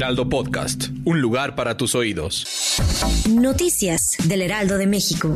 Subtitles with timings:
[0.00, 2.78] Heraldo Podcast, un lugar para tus oídos.
[3.28, 5.34] Noticias del Heraldo de México.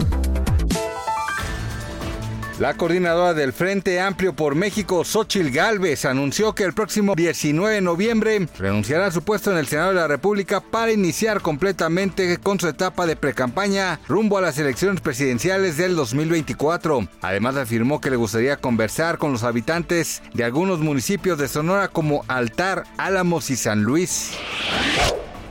[2.61, 7.81] La coordinadora del Frente Amplio por México, Xochil Gálvez, anunció que el próximo 19 de
[7.81, 12.61] noviembre renunciará a su puesto en el Senado de la República para iniciar completamente con
[12.61, 17.09] su etapa de precampaña rumbo a las elecciones presidenciales del 2024.
[17.23, 22.25] Además afirmó que le gustaría conversar con los habitantes de algunos municipios de Sonora como
[22.29, 24.31] Altar, Álamos y San Luis.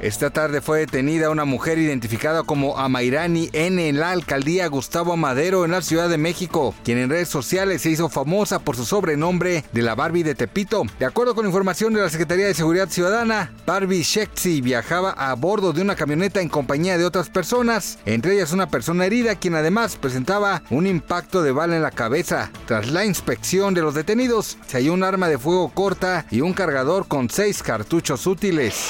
[0.03, 5.63] Esta tarde fue detenida una mujer identificada como Amairani N en la alcaldía Gustavo Amadero
[5.63, 9.63] en la Ciudad de México, quien en redes sociales se hizo famosa por su sobrenombre
[9.71, 10.83] de la Barbie de Tepito.
[10.99, 15.71] De acuerdo con información de la Secretaría de Seguridad Ciudadana, Barbie Shexi viajaba a bordo
[15.71, 19.95] de una camioneta en compañía de otras personas, entre ellas una persona herida quien además
[19.95, 22.51] presentaba un impacto de bala en la cabeza.
[22.65, 26.51] Tras la inspección de los detenidos, se halló un arma de fuego corta y un
[26.51, 28.89] cargador con seis cartuchos útiles.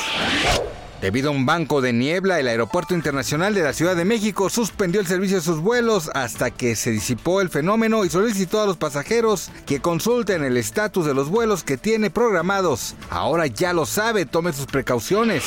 [1.04, 5.02] Debido a un banco de niebla, el Aeropuerto Internacional de la Ciudad de México suspendió
[5.02, 8.78] el servicio de sus vuelos hasta que se disipó el fenómeno y solicitó a los
[8.78, 12.95] pasajeros que consulten el estatus de los vuelos que tiene programados.
[13.10, 15.44] Ahora ya lo sabe, tome sus precauciones.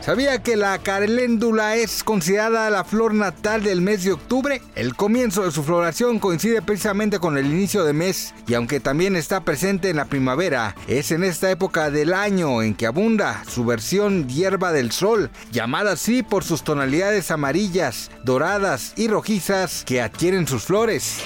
[0.00, 4.60] ¿Sabía que la caléndula es considerada la flor natal del mes de octubre?
[4.74, 9.14] El comienzo de su floración coincide precisamente con el inicio de mes y aunque también
[9.14, 13.64] está presente en la primavera, es en esta época del año en que abunda su
[13.64, 20.46] versión hierba del sol, llamada así por sus tonalidades amarillas, doradas y rojizas que adquieren
[20.46, 21.18] sus flores.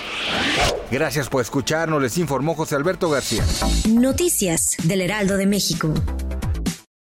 [0.90, 3.44] Gracias por escucharnos, les informó José Alberto García.
[3.88, 5.92] Noticias del Heraldo de México.